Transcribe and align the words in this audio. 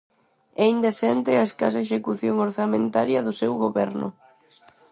É 0.63 0.65
indecente 0.75 1.31
a 1.35 1.45
escasa 1.49 1.83
execución 1.85 2.35
orzamentaria 2.47 3.19
do 3.27 3.33
seu 3.39 3.53
goberno. 3.63 4.07